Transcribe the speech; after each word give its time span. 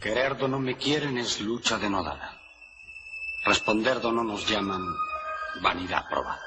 Querer 0.00 0.38
do 0.38 0.48
no 0.48 0.58
me 0.58 0.78
quieren 0.78 1.18
es 1.18 1.42
lucha 1.42 1.76
denodada. 1.76 2.40
Responder 3.44 4.00
do 4.00 4.10
no 4.12 4.24
nos 4.24 4.48
llaman 4.48 4.80
vanidad 5.60 6.08
probada. 6.08 6.40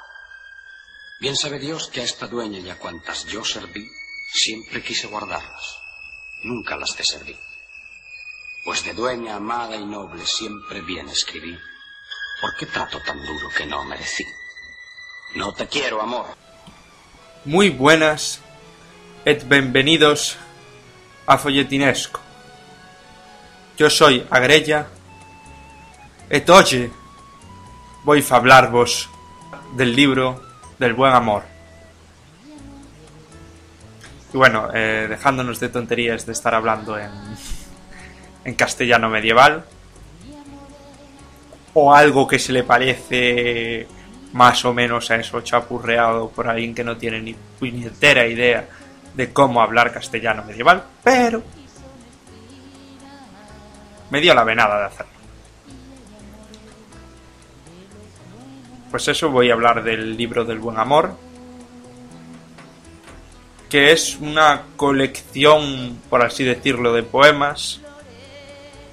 Bien 1.21 1.35
sabe 1.37 1.59
Dios 1.59 1.87
que 1.87 2.01
a 2.01 2.03
esta 2.03 2.25
dueña 2.25 2.57
y 2.57 2.69
a 2.71 2.79
cuantas 2.79 3.27
yo 3.27 3.45
serví, 3.45 3.87
siempre 4.33 4.81
quise 4.81 5.05
guardarlas. 5.05 5.77
Nunca 6.43 6.75
las 6.75 6.95
te 6.95 7.03
serví. 7.03 7.37
Pues 8.65 8.83
de 8.85 8.93
dueña 8.93 9.35
amada 9.35 9.75
y 9.75 9.85
noble 9.85 10.25
siempre 10.25 10.81
bien 10.81 11.07
escribí. 11.09 11.55
¿Por 12.41 12.55
qué 12.57 12.65
trato 12.65 12.99
tan 13.05 13.23
duro 13.23 13.49
que 13.55 13.67
no 13.67 13.83
merecí? 13.85 14.25
No 15.35 15.53
te 15.53 15.67
quiero, 15.67 16.01
amor. 16.01 16.25
Muy 17.45 17.69
buenas 17.69 18.41
et 19.25 19.47
bienvenidos 19.47 20.37
a 21.27 21.37
Folletinesco. 21.37 22.22
Yo 23.75 23.89
soy 23.89 24.23
Agrella 24.29 24.85
et 26.29 26.47
hoy 26.47 26.91
voy 28.03 28.23
a 28.29 28.35
hablarvos 28.35 29.09
del 29.75 29.95
libro 29.95 30.43
del 30.77 30.93
buen 30.93 31.11
amor. 31.11 31.41
Y 34.31 34.37
bueno, 34.37 34.69
eh, 34.75 35.07
dejándonos 35.09 35.59
de 35.59 35.69
tonterías 35.69 36.23
de 36.27 36.33
estar 36.33 36.53
hablando 36.53 36.99
en, 36.99 37.09
en 38.45 38.53
castellano 38.53 39.09
medieval, 39.09 39.65
o 41.73 41.95
algo 41.95 42.27
que 42.27 42.37
se 42.37 42.53
le 42.53 42.63
parece 42.63 43.87
más 44.33 44.63
o 44.65 44.73
menos 44.73 45.09
a 45.09 45.15
eso 45.15 45.41
chapurreado 45.41 46.29
por 46.29 46.47
alguien 46.47 46.75
que 46.75 46.83
no 46.83 46.97
tiene 46.97 47.19
ni 47.21 47.33
puñetera 47.33 48.27
idea 48.27 48.67
de 49.15 49.33
cómo 49.33 49.63
hablar 49.63 49.91
castellano 49.91 50.43
medieval, 50.43 50.83
pero 51.03 51.41
me 54.13 54.21
dio 54.21 54.35
la 54.35 54.43
venada 54.43 54.77
de 54.77 54.85
hacerlo. 54.85 55.11
Pues 58.91 59.07
eso 59.07 59.31
voy 59.31 59.49
a 59.49 59.53
hablar 59.53 59.83
del 59.83 60.15
libro 60.15 60.45
del 60.45 60.59
buen 60.59 60.77
amor, 60.77 61.17
que 63.71 63.91
es 63.91 64.17
una 64.21 64.65
colección, 64.75 65.99
por 66.11 66.23
así 66.23 66.43
decirlo, 66.43 66.93
de 66.93 67.01
poemas 67.01 67.81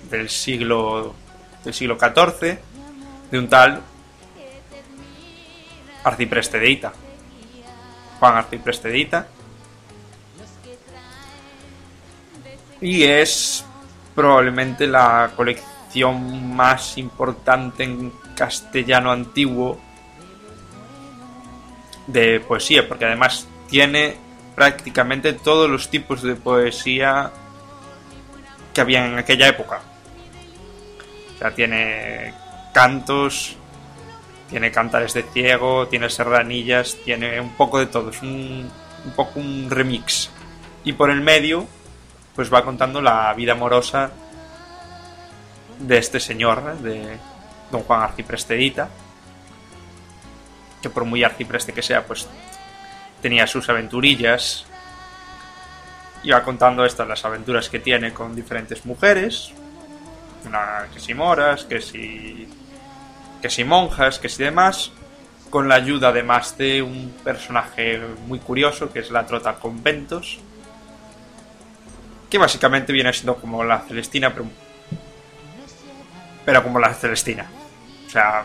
del 0.08 0.30
siglo 0.30 1.14
del 1.64 1.74
siglo 1.74 1.98
XIV 1.98 2.58
de 3.30 3.38
un 3.38 3.46
tal 3.46 3.82
Arcipreste 6.02 6.58
de 6.58 6.70
Ita. 6.70 6.92
Juan 8.20 8.36
Arcipreste 8.36 8.88
de 8.88 8.98
Ita. 8.98 9.28
Y 12.80 13.02
es 13.02 13.66
probablemente 14.20 14.86
la 14.86 15.30
colección 15.34 16.54
más 16.54 16.98
importante 16.98 17.84
en 17.84 18.12
castellano 18.36 19.10
antiguo 19.10 19.80
de 22.06 22.40
poesía, 22.40 22.86
porque 22.86 23.06
además 23.06 23.48
tiene 23.70 24.18
prácticamente 24.54 25.32
todos 25.32 25.70
los 25.70 25.88
tipos 25.88 26.20
de 26.22 26.34
poesía 26.34 27.32
que 28.74 28.80
había 28.82 29.06
en 29.06 29.16
aquella 29.16 29.48
época. 29.48 29.80
O 31.34 31.38
sea, 31.38 31.54
tiene 31.54 32.34
cantos, 32.74 33.56
tiene 34.50 34.70
cantares 34.70 35.14
de 35.14 35.22
ciego, 35.22 35.88
tiene 35.88 36.10
serranillas, 36.10 36.98
tiene 37.06 37.40
un 37.40 37.56
poco 37.56 37.78
de 37.78 37.86
todo, 37.86 38.10
es 38.10 38.20
un, 38.20 38.70
un 39.02 39.12
poco 39.16 39.40
un 39.40 39.70
remix. 39.70 40.28
Y 40.84 40.92
por 40.92 41.08
el 41.08 41.22
medio, 41.22 41.66
pues 42.40 42.50
va 42.50 42.64
contando 42.64 43.02
la 43.02 43.34
vida 43.34 43.52
amorosa 43.52 44.10
de 45.78 45.98
este 45.98 46.18
señor, 46.18 46.78
de 46.78 47.18
don 47.70 47.82
Juan 47.82 48.00
Arciprestedita, 48.00 48.88
que 50.80 50.88
por 50.88 51.04
muy 51.04 51.22
arcipreste 51.22 51.74
que 51.74 51.82
sea, 51.82 52.06
pues 52.06 52.26
tenía 53.20 53.46
sus 53.46 53.68
aventurillas. 53.68 54.64
Iba 56.22 56.42
contando 56.42 56.86
estas 56.86 57.06
las 57.06 57.22
aventuras 57.26 57.68
que 57.68 57.78
tiene 57.78 58.14
con 58.14 58.34
diferentes 58.34 58.86
mujeres, 58.86 59.52
una, 60.46 60.86
que 60.94 60.98
si 60.98 61.12
moras, 61.12 61.64
que 61.64 61.82
si 61.82 62.48
que 63.42 63.50
si 63.50 63.64
monjas, 63.64 64.18
que 64.18 64.30
si 64.30 64.42
demás, 64.42 64.92
con 65.50 65.68
la 65.68 65.74
ayuda 65.74 66.08
además 66.08 66.56
de 66.56 66.80
un 66.80 67.14
personaje 67.22 68.00
muy 68.26 68.38
curioso 68.38 68.90
que 68.90 69.00
es 69.00 69.10
la 69.10 69.26
Trota 69.26 69.56
Conventos, 69.56 70.40
que 72.30 72.38
básicamente 72.38 72.92
viene 72.92 73.12
siendo 73.12 73.36
como 73.36 73.64
la 73.64 73.80
Celestina, 73.80 74.32
pero, 74.32 74.46
pero 76.44 76.62
como 76.62 76.78
la 76.78 76.94
Celestina. 76.94 77.50
O 78.06 78.10
sea, 78.10 78.44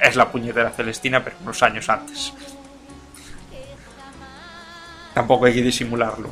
es 0.00 0.14
la 0.14 0.30
puñetera 0.30 0.70
Celestina, 0.70 1.24
pero 1.24 1.36
unos 1.42 1.62
años 1.62 1.88
antes. 1.88 2.32
Tampoco 5.14 5.46
hay 5.46 5.54
que 5.54 5.62
disimularlo. 5.62 6.30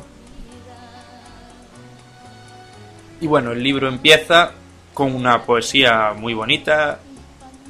Y 3.19 3.27
bueno, 3.27 3.51
el 3.51 3.63
libro 3.63 3.87
empieza 3.87 4.51
con 4.93 5.15
una 5.15 5.43
poesía 5.43 6.13
muy 6.15 6.35
bonita, 6.35 6.99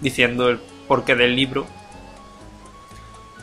diciendo 0.02 0.50
el 0.50 0.60
porqué 0.88 1.16
del 1.16 1.36
libro, 1.36 1.66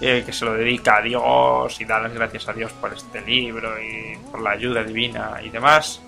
que 0.02 0.32
se 0.32 0.44
lo 0.44 0.54
dedica 0.54 0.96
a 0.96 1.00
Dios 1.00 1.80
y 1.80 1.84
da 1.84 2.00
las 2.00 2.12
gracias 2.12 2.48
a 2.48 2.52
Dios 2.52 2.72
por 2.72 2.92
este 2.92 3.20
libro 3.20 3.80
y 3.80 4.16
por 4.32 4.40
la 4.42 4.50
ayuda 4.50 4.82
divina 4.82 5.40
y 5.44 5.48
demás. 5.48 6.00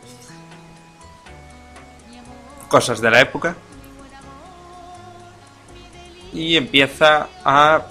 Cosas 2.68 3.00
de 3.00 3.10
la 3.10 3.20
época. 3.20 3.54
Y 6.32 6.56
empieza 6.56 7.28
a 7.44 7.86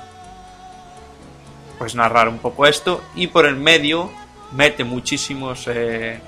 pues 1.80 1.96
narrar 1.96 2.28
un 2.28 2.40
poco 2.40 2.66
esto 2.66 3.02
y 3.16 3.28
por 3.28 3.46
el 3.46 3.56
medio 3.56 4.12
mete 4.52 4.84
muchísimos 4.84 5.70
eh, 5.70 6.20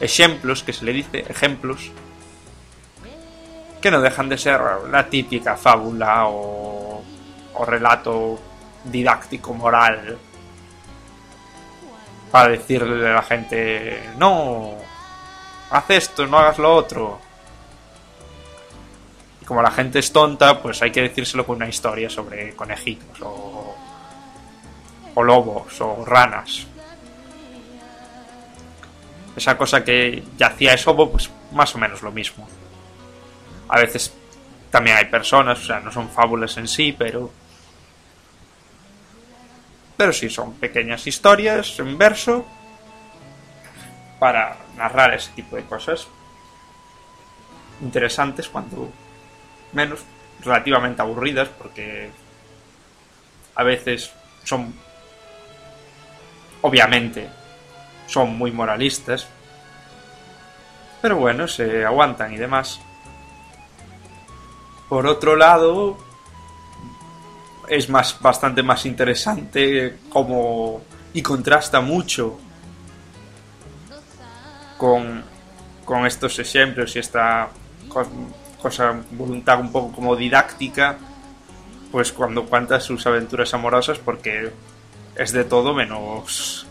ejemplos, 0.00 0.62
que 0.62 0.74
se 0.74 0.84
le 0.84 0.92
dice 0.92 1.24
ejemplos, 1.30 1.90
que 3.80 3.90
no 3.90 4.02
dejan 4.02 4.28
de 4.28 4.36
ser 4.36 4.60
la 4.90 5.08
típica 5.08 5.56
fábula 5.56 6.26
o, 6.26 7.02
o 7.54 7.64
relato 7.64 8.38
didáctico 8.84 9.54
moral 9.54 10.18
para 12.30 12.48
decirle 12.48 13.08
a 13.08 13.14
la 13.14 13.22
gente 13.22 14.10
no 14.16 14.76
haz 15.70 15.90
esto 15.90 16.26
no 16.26 16.38
hagas 16.38 16.58
lo 16.58 16.74
otro 16.74 17.20
y 19.40 19.44
como 19.44 19.62
la 19.62 19.70
gente 19.70 19.98
es 19.98 20.12
tonta 20.12 20.60
pues 20.60 20.82
hay 20.82 20.90
que 20.90 21.02
decírselo 21.02 21.46
con 21.46 21.56
una 21.56 21.68
historia 21.68 22.08
sobre 22.08 22.54
conejitos 22.54 23.20
o, 23.22 23.76
o 25.14 25.22
lobos 25.22 25.80
o 25.80 26.04
ranas 26.04 26.66
esa 29.36 29.56
cosa 29.56 29.82
que 29.82 30.22
ya 30.36 30.48
hacía 30.48 30.74
Esobo 30.74 31.10
pues 31.10 31.30
más 31.52 31.74
o 31.74 31.78
menos 31.78 32.02
lo 32.02 32.10
mismo 32.10 32.46
a 33.68 33.78
veces 33.78 34.12
también 34.72 34.96
hay 34.96 35.04
personas, 35.04 35.60
o 35.60 35.64
sea, 35.64 35.80
no 35.80 35.92
son 35.92 36.08
fábulas 36.08 36.56
en 36.56 36.66
sí, 36.66 36.94
pero. 36.98 37.30
Pero 40.02 40.12
sí 40.12 40.28
son 40.28 40.54
pequeñas 40.54 41.06
historias 41.06 41.78
en 41.78 41.96
verso 41.96 42.44
para 44.18 44.56
narrar 44.76 45.14
ese 45.14 45.30
tipo 45.30 45.54
de 45.54 45.62
cosas 45.64 46.08
interesantes 47.80 48.48
cuando 48.48 48.90
menos 49.70 50.00
relativamente 50.40 51.00
aburridas 51.02 51.50
porque 51.50 52.10
a 53.54 53.62
veces 53.62 54.12
son 54.42 54.74
obviamente 56.62 57.30
son 58.08 58.36
muy 58.36 58.50
moralistas 58.50 59.28
pero 61.00 61.14
bueno 61.14 61.46
se 61.46 61.84
aguantan 61.84 62.32
y 62.34 62.38
demás. 62.38 62.80
Por 64.88 65.06
otro 65.06 65.36
lado, 65.36 65.96
es 67.72 67.88
más, 67.88 68.20
bastante 68.20 68.62
más 68.62 68.84
interesante 68.84 69.96
como 70.10 70.82
y 71.14 71.22
contrasta 71.22 71.80
mucho 71.80 72.38
con, 74.76 75.24
con 75.82 76.06
estos 76.06 76.38
ejemplos 76.38 76.94
y 76.96 76.98
esta 76.98 77.48
cosa, 78.60 79.00
voluntad 79.12 79.58
un 79.58 79.72
poco 79.72 79.90
como 79.92 80.14
didáctica, 80.16 80.98
pues 81.90 82.12
cuando 82.12 82.44
cuenta 82.44 82.78
sus 82.78 83.06
aventuras 83.06 83.54
amorosas, 83.54 83.98
porque 83.98 84.52
es 85.16 85.32
de 85.32 85.44
todo 85.44 85.72
menos 85.72 86.66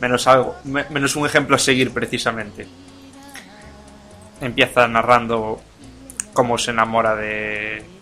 menos 0.00 0.26
algo, 0.26 0.56
menos 0.64 1.14
un 1.14 1.24
ejemplo 1.24 1.54
a 1.54 1.60
seguir 1.60 1.92
precisamente. 1.92 2.66
Empieza 4.40 4.88
narrando 4.88 5.60
cómo 6.32 6.58
se 6.58 6.72
enamora 6.72 7.14
de, 7.14 7.95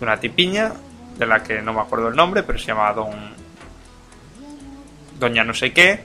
una 0.00 0.18
tipiña, 0.18 0.72
de 1.16 1.26
la 1.26 1.42
que 1.42 1.62
no 1.62 1.72
me 1.72 1.80
acuerdo 1.80 2.08
el 2.08 2.16
nombre, 2.16 2.42
pero 2.42 2.58
se 2.58 2.66
llama 2.66 2.92
Don. 2.92 3.34
Doña 5.18 5.44
no 5.44 5.54
sé 5.54 5.72
qué. 5.72 6.04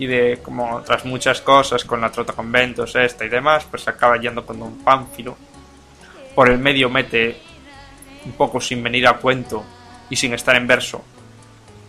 y 0.00 0.06
de 0.06 0.38
como 0.44 0.76
otras 0.76 1.04
muchas 1.04 1.40
cosas 1.40 1.84
con 1.84 2.00
la 2.00 2.12
trota 2.12 2.32
conventos 2.32 2.94
esta 2.94 3.24
y 3.24 3.28
demás, 3.28 3.66
pues 3.68 3.88
acaba 3.88 4.16
yendo 4.16 4.46
con 4.46 4.62
un 4.62 4.78
Pánfilo. 4.84 5.36
Por 6.34 6.50
el 6.50 6.58
medio 6.58 6.88
mete 6.88 7.40
un 8.24 8.32
poco 8.32 8.60
sin 8.60 8.82
venir 8.82 9.08
a 9.08 9.14
cuento 9.14 9.64
y 10.08 10.14
sin 10.14 10.34
estar 10.34 10.54
en 10.54 10.66
verso 10.66 11.04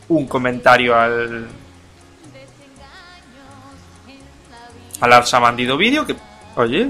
un 0.08 0.26
comentario 0.28 0.96
al 0.96 1.48
al 5.02 5.14
Arsa 5.14 5.40
Bandido 5.40 5.78
vídeo 5.78 6.06
que, 6.06 6.16
oye, 6.56 6.90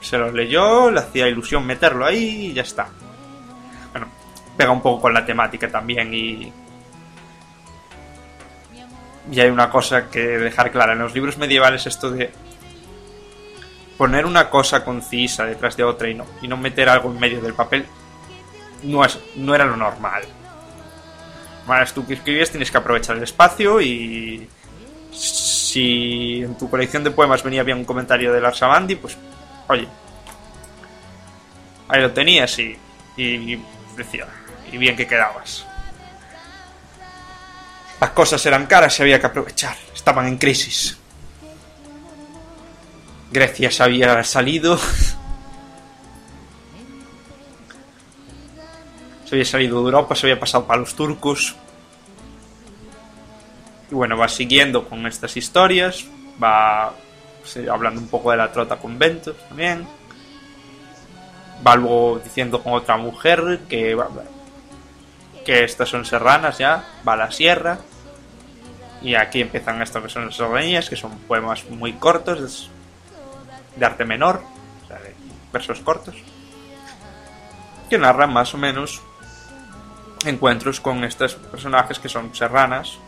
se 0.00 0.18
lo 0.18 0.30
leyó, 0.30 0.90
le 0.90 1.00
hacía 1.00 1.28
ilusión 1.28 1.66
meterlo 1.66 2.04
ahí 2.04 2.46
y 2.46 2.52
ya 2.52 2.62
está. 2.62 2.88
Bueno, 3.92 4.08
pega 4.56 4.70
un 4.70 4.82
poco 4.82 5.02
con 5.02 5.14
la 5.14 5.24
temática 5.24 5.68
también 5.68 6.12
y 6.12 6.52
y 9.30 9.40
hay 9.40 9.50
una 9.50 9.70
cosa 9.70 10.08
que 10.08 10.20
dejar 10.20 10.70
clara. 10.70 10.94
En 10.94 11.00
los 11.00 11.14
libros 11.14 11.36
medievales 11.36 11.86
esto 11.86 12.10
de 12.10 12.30
poner 13.96 14.24
una 14.24 14.48
cosa 14.48 14.84
concisa 14.84 15.44
detrás 15.44 15.76
de 15.76 15.84
otra 15.84 16.08
y 16.08 16.14
no, 16.14 16.24
y 16.40 16.48
no 16.48 16.56
meter 16.56 16.88
algo 16.88 17.10
en 17.10 17.18
medio 17.18 17.40
del 17.40 17.54
papel 17.54 17.84
no, 18.84 19.04
es, 19.04 19.18
no 19.36 19.54
era 19.54 19.64
lo 19.64 19.76
normal. 19.76 20.22
Más 21.66 21.92
tú 21.92 22.06
que 22.06 22.14
escribías 22.14 22.50
tienes 22.50 22.70
que 22.70 22.78
aprovechar 22.78 23.16
el 23.16 23.22
espacio 23.22 23.80
y 23.80 24.48
si 25.10 26.42
en 26.42 26.56
tu 26.56 26.70
colección 26.70 27.04
de 27.04 27.10
poemas 27.10 27.42
venía 27.42 27.62
bien 27.62 27.78
un 27.78 27.84
comentario 27.84 28.32
de 28.32 28.40
Larsabandi, 28.40 28.94
pues 28.94 29.18
oye, 29.68 29.88
ahí 31.88 32.00
lo 32.00 32.12
tenías 32.12 32.58
y, 32.58 32.78
y 33.16 33.62
decía, 33.96 34.26
y 34.70 34.76
bien 34.76 34.96
que 34.96 35.06
quedabas. 35.06 35.64
Las 38.00 38.10
cosas 38.10 38.44
eran 38.46 38.66
caras 38.66 38.98
y 38.98 39.02
había 39.02 39.20
que 39.20 39.26
aprovechar. 39.26 39.76
Estaban 39.94 40.26
en 40.28 40.38
crisis. 40.38 40.98
Grecia 43.30 43.70
se 43.70 43.82
había 43.82 44.22
salido. 44.24 44.78
Se 49.24 49.34
había 49.34 49.44
salido 49.44 49.80
de 49.80 49.84
Europa, 49.84 50.14
se 50.14 50.26
había 50.26 50.40
pasado 50.40 50.66
para 50.66 50.80
los 50.80 50.94
turcos. 50.94 51.54
Y 53.90 53.94
bueno, 53.94 54.16
va 54.16 54.28
siguiendo 54.28 54.88
con 54.88 55.06
estas 55.06 55.36
historias. 55.36 56.06
Va 56.42 56.94
hablando 57.70 58.00
un 58.00 58.08
poco 58.08 58.30
de 58.30 58.36
la 58.36 58.52
trota 58.52 58.76
conventos 58.76 59.36
también. 59.48 59.86
Va 61.66 61.74
luego 61.76 62.20
diciendo 62.22 62.62
con 62.62 62.74
otra 62.74 62.96
mujer 62.96 63.60
que 63.68 63.96
que 65.44 65.64
estas 65.64 65.88
son 65.88 66.04
serranas 66.04 66.58
ya, 66.58 66.84
va 67.08 67.14
a 67.14 67.16
la 67.16 67.30
sierra. 67.30 67.78
Y 69.00 69.14
aquí 69.14 69.40
empiezan 69.40 69.80
estas 69.80 70.02
que 70.02 70.10
son 70.10 70.30
serranías, 70.30 70.90
que 70.90 70.96
son 70.96 71.16
poemas 71.20 71.64
muy 71.70 71.94
cortos, 71.94 72.70
de 73.74 73.86
arte 73.86 74.04
menor, 74.04 74.42
o 74.84 74.88
sea, 74.88 74.98
de 74.98 75.14
versos 75.50 75.80
cortos, 75.80 76.16
que 77.88 77.96
narran 77.96 78.30
más 78.30 78.52
o 78.52 78.58
menos 78.58 79.00
encuentros 80.26 80.80
con 80.80 81.02
estos 81.04 81.36
personajes 81.36 81.98
que 81.98 82.10
son 82.10 82.34
serranas, 82.34 82.98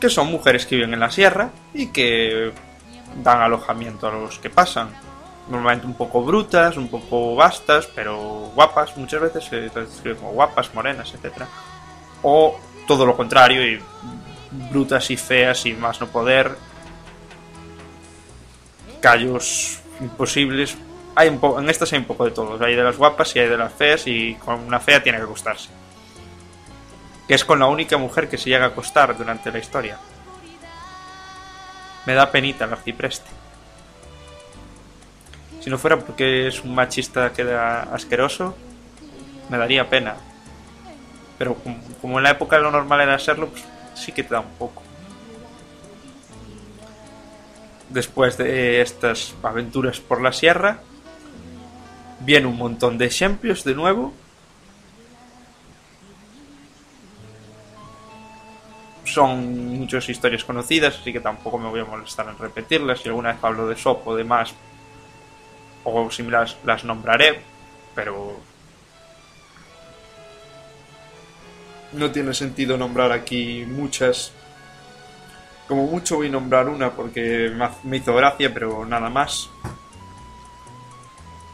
que 0.00 0.10
son 0.10 0.30
mujeres 0.30 0.66
que 0.66 0.76
viven 0.76 0.94
en 0.94 1.00
la 1.00 1.10
sierra 1.10 1.50
y 1.72 1.88
que 1.88 2.52
dan 3.22 3.40
alojamiento 3.40 4.08
a 4.08 4.12
los 4.12 4.38
que 4.38 4.50
pasan 4.50 4.90
normalmente 5.48 5.86
un 5.86 5.94
poco 5.94 6.22
brutas, 6.22 6.76
un 6.76 6.88
poco 6.88 7.34
vastas, 7.34 7.86
pero 7.94 8.50
guapas, 8.54 8.96
muchas 8.96 9.20
veces 9.20 9.44
se 9.44 9.56
describe 9.60 10.16
como 10.16 10.32
guapas, 10.32 10.74
morenas, 10.74 11.12
etc. 11.14 11.44
O 12.22 12.58
todo 12.86 13.04
lo 13.04 13.16
contrario, 13.16 13.66
y 13.66 13.80
brutas 14.70 15.10
y 15.10 15.16
feas 15.16 15.66
y 15.66 15.74
más 15.74 16.00
no 16.00 16.06
poder, 16.06 16.56
callos 19.00 19.80
imposibles. 20.00 20.76
Hay 21.16 21.28
un 21.28 21.40
en 21.58 21.70
estas 21.70 21.92
hay 21.92 22.00
un 22.00 22.06
poco 22.06 22.24
de 22.24 22.30
todo, 22.30 22.62
hay 22.64 22.74
de 22.74 22.82
las 22.82 22.96
guapas 22.96 23.36
y 23.36 23.38
hay 23.38 23.48
de 23.48 23.56
las 23.56 23.72
feas 23.72 24.06
y 24.06 24.34
con 24.36 24.60
una 24.60 24.80
fea 24.80 25.02
tiene 25.02 25.18
que 25.18 25.24
acostarse. 25.24 25.68
Que 27.28 27.34
es 27.34 27.44
con 27.44 27.58
la 27.58 27.66
única 27.66 27.96
mujer 27.96 28.28
que 28.28 28.36
se 28.36 28.50
llega 28.50 28.64
a 28.64 28.68
acostar 28.68 29.16
durante 29.16 29.50
la 29.50 29.58
historia. 29.58 29.98
Me 32.06 32.14
da 32.14 32.30
penita 32.30 32.64
el 32.64 32.72
arcipreste. 32.72 33.30
Si 35.60 35.70
no 35.70 35.78
fuera 35.78 35.98
porque 35.98 36.46
es 36.46 36.62
un 36.62 36.74
machista 36.74 37.32
que 37.32 37.44
da 37.44 37.84
asqueroso, 37.84 38.54
me 39.48 39.56
daría 39.56 39.88
pena. 39.88 40.16
Pero 41.38 41.56
como 42.00 42.18
en 42.18 42.24
la 42.24 42.30
época 42.30 42.58
lo 42.58 42.70
normal 42.70 43.00
era 43.00 43.18
serlo, 43.18 43.48
pues 43.48 43.64
sí 43.94 44.12
que 44.12 44.22
te 44.22 44.34
da 44.34 44.40
un 44.40 44.52
poco. 44.58 44.82
Después 47.88 48.36
de 48.36 48.82
estas 48.82 49.34
aventuras 49.42 50.00
por 50.00 50.20
la 50.20 50.32
sierra, 50.32 50.80
viene 52.20 52.46
un 52.46 52.56
montón 52.56 52.98
de 52.98 53.06
ejemplos 53.06 53.64
de 53.64 53.74
nuevo. 53.74 54.12
Son 59.14 59.78
muchas 59.78 60.08
historias 60.08 60.42
conocidas, 60.42 60.98
así 60.98 61.12
que 61.12 61.20
tampoco 61.20 61.56
me 61.56 61.68
voy 61.68 61.78
a 61.78 61.84
molestar 61.84 62.28
en 62.28 62.36
repetirlas. 62.36 62.98
Si 62.98 63.08
alguna 63.08 63.32
vez 63.32 63.44
hablo 63.44 63.68
de 63.68 63.76
Sopo 63.76 64.10
o 64.10 64.16
demás, 64.16 64.52
o 65.84 66.10
similares 66.10 66.56
las 66.64 66.82
nombraré, 66.82 67.40
pero 67.94 68.40
no 71.92 72.10
tiene 72.10 72.34
sentido 72.34 72.76
nombrar 72.76 73.12
aquí 73.12 73.64
muchas. 73.64 74.32
Como 75.68 75.86
mucho 75.86 76.16
voy 76.16 76.26
a 76.26 76.30
nombrar 76.32 76.68
una 76.68 76.90
porque 76.90 77.52
me 77.84 77.98
hizo 77.98 78.16
gracia, 78.16 78.52
pero 78.52 78.84
nada 78.84 79.10
más. 79.10 79.48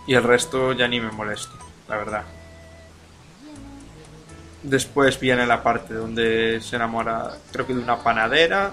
Y 0.07 0.15
el 0.15 0.23
resto 0.23 0.73
ya 0.73 0.89
ni 0.89 0.99
me 0.99 1.13
molesto, 1.13 1.59
la 1.89 1.97
verdad. 1.99 2.40
Después 4.63 5.19
viene 5.19 5.47
la 5.47 5.63
parte 5.63 5.95
donde 5.95 6.61
se 6.61 6.77
enamora, 6.77 7.31
creo 7.51 7.67
que 7.67 7.75
de 7.75 7.81
una 7.81 8.03
panadera 8.03 8.73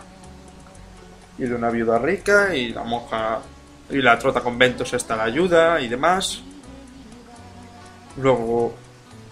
y 1.37 1.43
de 1.43 1.55
una 1.55 1.69
viuda 1.69 1.97
rica 1.97 2.53
y 2.53 2.73
la 2.73 2.83
monja 2.83 3.39
y 3.89 4.01
la 4.01 4.19
trota 4.19 4.41
conventos 4.41 4.93
está 4.93 5.15
la 5.15 5.23
ayuda 5.23 5.79
y 5.79 5.87
demás. 5.87 6.41
Luego, 8.17 8.75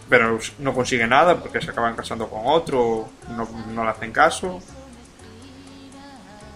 pero 0.07 0.39
no 0.59 0.73
consigue 0.73 1.07
nada 1.07 1.35
porque 1.37 1.61
se 1.61 1.71
acaban 1.71 1.95
casando 1.95 2.29
con 2.29 2.41
otro, 2.45 3.09
no, 3.29 3.47
no 3.73 3.83
le 3.83 3.89
hacen 3.89 4.11
caso. 4.11 4.61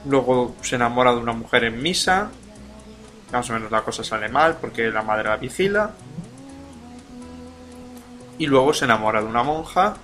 Luego 0.05 0.55
se 0.61 0.75
enamora 0.75 1.11
de 1.11 1.17
una 1.17 1.33
mujer 1.33 1.65
en 1.65 1.81
misa. 1.81 2.29
Más 3.33 3.49
o 3.49 3.53
menos 3.53 3.69
la 3.69 3.81
cosa 3.81 4.03
sale 4.03 4.29
mal 4.29 4.57
porque 4.61 4.89
la 4.89 5.01
madre 5.01 5.29
la 5.29 5.37
vigila. 5.37 5.91
Y 8.39 8.47
luego 8.47 8.73
se 8.73 8.85
enamora 8.85 9.21
de 9.21 9.27
una 9.27 9.43
monja. 9.43 9.95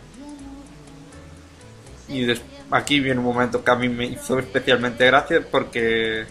Y 2.08 2.28
aquí 2.70 3.00
viene 3.00 3.20
un 3.20 3.26
momento 3.26 3.64
que 3.64 3.72
a 3.72 3.76
mí 3.76 3.90
me 3.90 4.06
hizo 4.06 4.38
especialmente 4.38 5.06
gracia 5.08 5.44
porque 5.50 6.28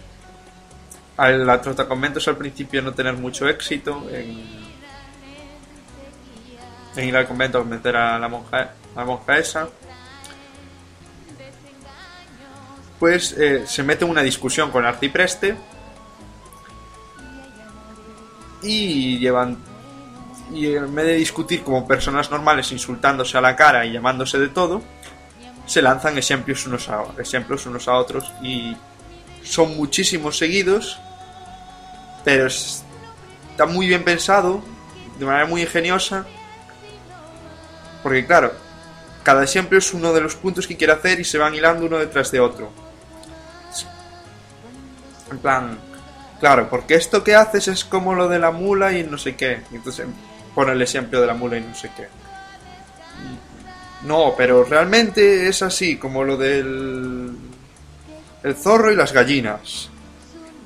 la 1.16 1.60
trota 1.60 1.88
conventos 1.88 2.26
al 2.28 2.36
principio 2.36 2.82
no 2.82 2.92
tener 2.92 3.14
mucho 3.14 3.48
éxito 3.48 4.08
en, 4.10 4.44
en 6.96 7.08
ir 7.08 7.16
al 7.16 7.26
convento 7.26 7.58
a 7.58 7.60
convencer 7.62 7.96
a 7.96 8.18
la 8.18 8.28
monja, 8.28 8.58
a 8.94 8.98
la 9.00 9.04
monja 9.04 9.38
esa, 9.38 9.68
pues 12.98 13.32
eh, 13.32 13.66
se 13.66 13.82
mete 13.82 14.04
en 14.04 14.10
una 14.10 14.22
discusión 14.22 14.70
con 14.70 14.82
el 14.82 14.88
arcipreste 14.88 15.56
y 18.62 19.18
llevan 19.18 19.58
y 20.52 20.74
en 20.74 20.94
vez 20.94 21.06
de 21.06 21.14
discutir 21.14 21.62
como 21.62 21.86
personas 21.86 22.30
normales 22.30 22.70
insultándose 22.72 23.38
a 23.38 23.40
la 23.40 23.56
cara 23.56 23.86
y 23.86 23.92
llamándose 23.92 24.38
de 24.38 24.48
todo 24.48 24.82
se 25.66 25.82
lanzan 25.82 26.18
ejemplos 26.18 26.66
unos 26.66 26.88
a, 26.88 27.04
ejemplos 27.18 27.66
unos 27.66 27.88
a 27.88 27.94
otros 27.94 28.30
y 28.42 28.76
son 29.42 29.76
muchísimos 29.76 30.38
seguidos, 30.38 30.98
pero 32.24 32.46
está 32.46 33.66
muy 33.66 33.86
bien 33.86 34.04
pensado, 34.04 34.62
de 35.18 35.26
manera 35.26 35.46
muy 35.46 35.62
ingeniosa, 35.62 36.26
porque 38.02 38.26
claro, 38.26 38.52
cada 39.22 39.44
ejemplo 39.44 39.78
es 39.78 39.92
uno 39.94 40.12
de 40.12 40.20
los 40.20 40.34
puntos 40.34 40.66
que 40.66 40.76
quiere 40.76 40.92
hacer 40.92 41.20
y 41.20 41.24
se 41.24 41.38
van 41.38 41.54
hilando 41.54 41.86
uno 41.86 41.98
detrás 41.98 42.30
de 42.30 42.40
otro. 42.40 42.70
En 45.30 45.38
plan, 45.38 45.78
claro, 46.40 46.68
porque 46.68 46.94
esto 46.94 47.24
que 47.24 47.34
haces 47.34 47.68
es 47.68 47.84
como 47.84 48.14
lo 48.14 48.28
de 48.28 48.38
la 48.38 48.50
mula 48.50 48.92
y 48.92 49.02
no 49.02 49.18
sé 49.18 49.36
qué. 49.36 49.62
Entonces 49.72 50.06
pone 50.54 50.72
el 50.72 50.82
ejemplo 50.82 51.20
de 51.20 51.26
la 51.26 51.34
mula 51.34 51.58
y 51.58 51.60
no 51.60 51.74
sé 51.74 51.90
qué. 51.96 52.08
No, 54.04 54.34
pero 54.36 54.64
realmente 54.64 55.48
es 55.48 55.62
así, 55.62 55.96
como 55.96 56.24
lo 56.24 56.36
del 56.36 57.36
el 58.42 58.54
zorro 58.54 58.92
y 58.92 58.96
las 58.96 59.12
gallinas. 59.12 59.88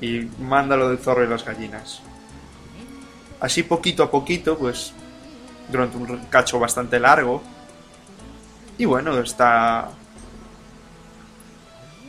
Y 0.01 0.27
manda 0.39 0.75
lo 0.75 0.89
del 0.89 0.99
zorro 0.99 1.23
y 1.23 1.27
las 1.27 1.43
gallinas. 1.43 2.01
Así 3.39 3.63
poquito 3.63 4.03
a 4.03 4.11
poquito, 4.11 4.57
pues 4.57 4.93
durante 5.69 5.97
un 5.97 6.17
cacho 6.29 6.59
bastante 6.59 6.99
largo. 6.99 7.41
Y 8.77 8.85
bueno, 8.85 9.17
está... 9.19 9.89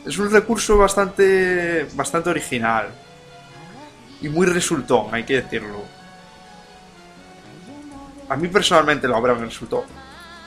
es 0.05 0.17
un 0.17 0.31
recurso 0.31 0.77
bastante, 0.77 1.87
bastante 1.93 2.29
original 2.29 2.89
y 4.21 4.29
muy 4.29 4.45
resultón, 4.45 5.13
hay 5.13 5.23
que 5.23 5.41
decirlo. 5.41 5.81
A 8.31 8.37
mí 8.37 8.47
personalmente 8.47 9.09
la 9.09 9.17
obra 9.17 9.33
me 9.35 9.43
resultó 9.43 9.85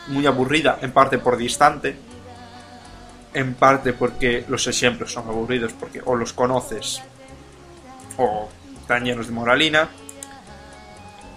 muy 0.06 0.24
aburrida, 0.24 0.78
en 0.80 0.90
parte 0.90 1.18
por 1.18 1.36
distante, 1.36 1.94
en 3.34 3.52
parte 3.56 3.92
porque 3.92 4.46
los 4.48 4.66
ejemplos 4.66 5.12
son 5.12 5.28
aburridos 5.28 5.74
porque 5.74 6.00
o 6.02 6.16
los 6.16 6.32
conoces 6.32 7.02
o 8.16 8.48
están 8.80 9.04
llenos 9.04 9.26
de 9.26 9.32
moralina. 9.34 9.88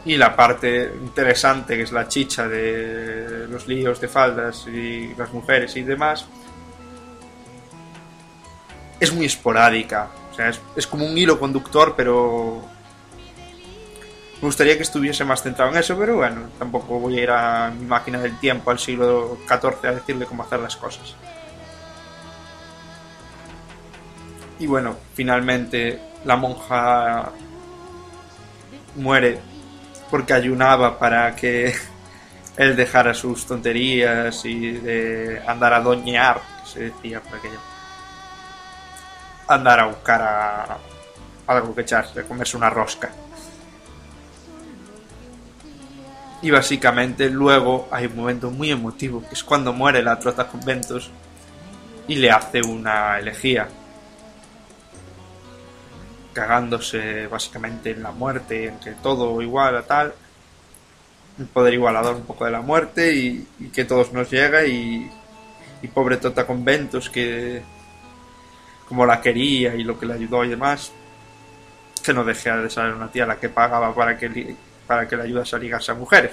Y 0.06 0.16
la 0.16 0.38
parte 0.38 0.89
interesante, 1.01 1.75
que 1.75 1.84
es 1.84 1.92
la 1.92 2.08
chicha 2.08 2.48
de 2.48 3.46
los 3.50 3.68
líos 3.68 4.00
de 4.00 4.08
faldas 4.08 4.68
y 4.68 5.13
las 5.16 5.34
mujeres 5.34 5.75
y 5.75 5.82
demás, 5.82 6.25
es 9.01 9.13
muy 9.13 9.25
esporádica. 9.25 10.12
O 10.32 10.34
sea, 10.34 10.48
es, 10.48 10.62
es 10.77 10.88
como 10.88 11.06
un 11.06 11.18
hilo 11.18 11.38
conductor, 11.38 11.94
pero 11.98 12.76
me 14.41 14.46
gustaría 14.46 14.77
que 14.77 14.84
estuviese 14.84 15.25
más 15.25 15.41
centrado 15.41 15.72
en 15.72 15.77
eso, 15.77 15.98
pero 15.98 16.17
bueno, 16.17 16.50
tampoco 16.60 17.00
voy 17.00 17.17
a 17.17 17.24
ir 17.24 17.32
a 17.32 17.72
mi 17.72 17.86
máquina 17.88 18.20
del 18.20 18.38
tiempo 18.38 18.70
al 18.70 18.77
siglo 18.77 19.39
XIV 19.48 19.88
a 19.88 19.91
decirle 19.94 20.27
cómo 20.27 20.44
hacer 20.44 20.60
las 20.60 20.75
cosas. 20.75 21.15
Y 24.60 24.67
bueno, 24.67 24.96
finalmente 25.15 26.00
la 26.24 26.36
monja 26.36 27.32
muere 28.96 29.39
porque 30.12 30.34
ayunaba 30.34 31.00
para 31.00 31.36
que 31.36 31.74
él 32.58 32.75
dejara 32.75 33.15
sus 33.15 33.46
tonterías 33.48 34.46
y 34.46 34.72
de 34.74 35.41
andar 35.48 35.74
a 35.74 35.79
doñear, 35.79 36.41
que 36.63 36.70
se 36.70 36.79
decía 36.91 37.22
por 37.22 37.39
aquello. 37.39 37.60
Andar 39.48 39.79
a 39.79 39.86
buscar 39.88 40.22
a 40.22 40.77
algo 41.48 41.74
que 41.74 41.82
echarse, 41.82 42.24
comerse 42.24 42.56
una 42.56 42.70
rosca. 42.70 43.10
Y 46.41 46.51
básicamente 46.51 47.29
luego 47.29 47.88
hay 47.91 48.06
un 48.06 48.15
momento 48.15 48.51
muy 48.51 48.72
emotivo, 48.72 49.22
que 49.27 49.34
es 49.34 49.44
cuando 49.44 49.74
muere 49.74 50.03
la 50.03 50.20
trota 50.20 50.48
conventos 50.48 51.10
y 52.08 52.15
le 52.15 52.32
hace 52.32 52.62
una 52.62 53.17
elegía. 53.20 53.67
Cagándose 56.34 57.27
básicamente 57.27 57.91
en 57.91 58.03
la 58.03 58.12
muerte, 58.12 58.67
en 58.67 58.79
que 58.79 58.91
todo 58.91 59.41
igual 59.41 59.77
a 59.77 59.84
tal, 59.84 60.13
el 61.39 61.46
poder 61.46 61.74
igualador 61.74 62.15
un 62.15 62.25
poco 62.25 62.46
de 62.46 62.51
la 62.51 62.62
muerte 62.62 63.13
y, 63.13 63.48
que 63.74 63.86
todos 63.86 64.13
nos 64.13 64.29
llega 64.29 64.65
y, 64.65 65.10
y 65.82 65.88
pobre 65.88 66.17
Tota 66.17 66.46
Conventos 66.46 67.10
que 67.10 67.62
como 68.88 69.06
la 69.06 69.22
quería 69.22 69.75
y 69.75 69.84
lo 69.84 70.00
que 70.00 70.06
le 70.06 70.13
ayudó 70.13 70.46
y 70.46 70.50
demás, 70.50 70.91
que 72.03 72.13
no 72.13 72.24
deje 72.24 72.50
de 72.51 72.70
ser 72.70 72.94
una 72.94 73.12
tía 73.12 73.25
la 73.25 73.38
que 73.38 73.50
pagaba 73.50 73.94
para 73.94 74.17
que, 74.17 74.56
para 74.88 75.08
que 75.08 75.17
le 75.17 75.24
ayudase 75.24 75.56
a 75.56 75.60
ligarse 75.60 75.91
a 75.91 75.96
mujeres. 75.96 76.32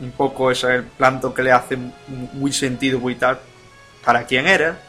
un 0.00 0.12
poco 0.12 0.50
ese 0.50 0.74
el 0.74 0.84
planto 0.84 1.34
que 1.34 1.42
le 1.42 1.52
hace 1.52 1.76
muy 2.32 2.52
sentido 2.52 2.98
muy 2.98 3.16
para 4.04 4.24
quien 4.24 4.46
era. 4.46 4.80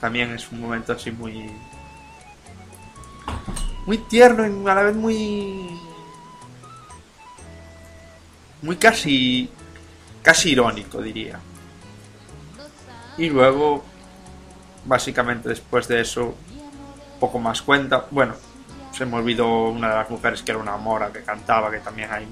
También 0.00 0.32
es 0.34 0.50
un 0.52 0.60
momento 0.60 0.92
así 0.92 1.10
muy 1.10 1.50
muy 3.86 3.98
tierno 3.98 4.46
y 4.46 4.68
a 4.68 4.74
la 4.74 4.82
vez 4.82 4.94
muy 4.94 5.68
muy 8.62 8.76
casi 8.76 9.50
casi 10.22 10.52
irónico 10.52 11.02
diría 11.02 11.38
y 13.18 13.28
luego 13.28 13.84
básicamente 14.86 15.50
después 15.50 15.86
de 15.86 16.00
eso 16.00 16.34
poco 17.20 17.38
más 17.38 17.60
cuenta 17.60 18.06
bueno 18.10 18.34
se 18.94 19.06
me 19.06 19.16
olvidó 19.16 19.68
una 19.68 19.88
de 19.90 19.94
las 19.96 20.10
mujeres 20.10 20.42
que 20.42 20.52
era 20.52 20.60
una 20.60 20.76
mora 20.76 21.12
que 21.12 21.22
cantaba 21.22 21.70
que 21.70 21.78
también 21.78 22.10
hay 22.12 22.26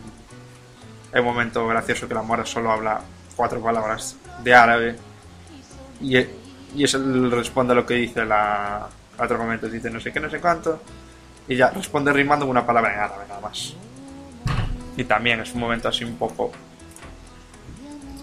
un 1.14 1.24
momento 1.24 1.66
gracioso 1.66 2.08
que 2.08 2.14
la 2.14 2.22
mora 2.22 2.46
solo 2.46 2.70
habla 2.70 3.00
cuatro 3.36 3.60
palabras 3.60 4.16
de 4.42 4.54
árabe 4.54 4.96
y, 6.00 6.18
y 6.18 6.84
eso 6.84 6.98
responde 7.30 7.72
a 7.72 7.76
lo 7.76 7.84
que 7.84 7.94
dice 7.94 8.24
la 8.24 8.88
otro 9.18 9.38
momento 9.38 9.68
dice 9.68 9.90
no 9.90 10.00
sé 10.00 10.12
qué 10.12 10.20
no 10.20 10.30
sé 10.30 10.40
cuánto 10.40 10.80
y 11.48 11.56
ya 11.56 11.70
responde 11.70 12.12
rimando 12.12 12.46
una 12.46 12.64
palabra 12.64 12.94
en 12.94 13.00
árabe 13.00 13.24
nada 13.28 13.40
más. 13.40 13.74
Y 14.96 15.04
también 15.04 15.40
es 15.40 15.52
un 15.54 15.60
momento 15.60 15.88
así 15.88 16.04
un 16.04 16.16
poco 16.16 16.52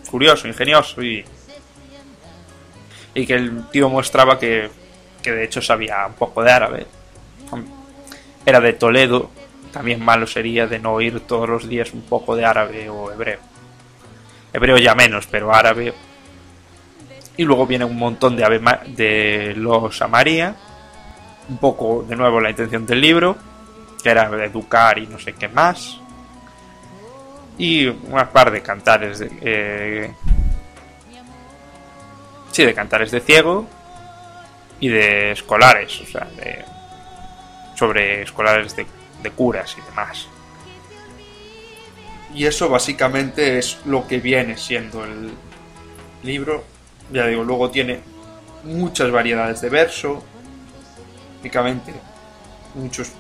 curioso, 0.09 0.47
ingenioso 0.47 1.01
y, 1.01 1.23
y 3.13 3.25
que 3.25 3.35
el 3.35 3.69
tío 3.69 3.89
mostraba 3.89 4.39
que, 4.39 4.69
que 5.21 5.31
de 5.31 5.43
hecho 5.43 5.61
sabía 5.61 6.05
un 6.07 6.13
poco 6.13 6.43
de 6.43 6.51
árabe. 6.51 6.87
Era 8.49 8.59
de 8.59 8.73
Toledo, 8.73 9.29
también 9.71 10.03
malo 10.03 10.25
sería 10.25 10.65
de 10.65 10.79
no 10.79 10.93
oír 10.93 11.19
todos 11.19 11.47
los 11.47 11.69
días 11.69 11.93
un 11.93 12.01
poco 12.01 12.35
de 12.35 12.45
árabe 12.45 12.89
o 12.89 13.11
hebreo. 13.11 13.37
Hebreo 14.51 14.77
ya 14.77 14.95
menos, 14.95 15.27
pero 15.27 15.53
árabe. 15.53 15.93
Y 17.37 17.43
luego 17.43 17.67
viene 17.67 17.85
un 17.85 17.95
montón 17.95 18.35
de, 18.35 18.43
de 18.87 19.53
los 19.55 20.01
a 20.01 20.07
María 20.07 20.55
un 21.47 21.57
poco 21.59 22.03
de 22.09 22.15
nuevo 22.15 22.41
la 22.41 22.49
intención 22.49 22.87
del 22.87 23.01
libro, 23.01 23.37
que 24.01 24.09
era 24.09 24.23
educar 24.43 24.97
y 24.97 25.05
no 25.05 25.19
sé 25.19 25.33
qué 25.33 25.47
más. 25.47 25.99
Y 27.59 27.85
una 27.85 28.31
par 28.31 28.49
de 28.49 28.63
cantares 28.63 29.19
de... 29.19 29.29
Eh, 29.41 30.11
sí, 32.51 32.65
de 32.65 32.73
cantares 32.73 33.11
de 33.11 33.19
ciego 33.19 33.67
y 34.79 34.87
de 34.87 35.33
escolares, 35.33 36.01
o 36.01 36.05
sea, 36.07 36.27
de, 36.35 36.65
sobre 37.79 38.23
escolares 38.23 38.75
de, 38.75 38.85
de 39.23 39.31
curas 39.31 39.77
y 39.77 39.89
demás. 39.89 40.27
Y 42.35 42.45
eso 42.45 42.67
básicamente 42.67 43.57
es 43.57 43.79
lo 43.85 44.05
que 44.05 44.19
viene 44.19 44.57
siendo 44.57 45.05
el 45.05 45.31
libro. 46.23 46.65
Ya 47.11 47.25
digo, 47.25 47.43
luego 47.45 47.71
tiene 47.71 48.01
muchas 48.65 49.09
variedades 49.11 49.61
de 49.61 49.69
verso, 49.69 50.21
prácticamente 51.31 51.93
muchos 52.75 53.11